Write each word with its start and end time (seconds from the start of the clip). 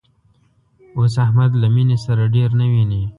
اوس 0.97 1.13
احمد 1.25 1.51
له 1.61 1.67
مینې 1.75 1.97
سره 2.05 2.23
ډېر 2.35 2.49
نه 2.59 2.65
ویني 2.71 3.01